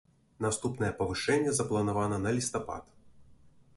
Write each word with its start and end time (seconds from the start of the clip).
Наступнае 0.45 0.89
павышэнне 1.01 1.51
запланавана 1.59 2.17
на 2.25 2.29
лістапад. 2.39 2.83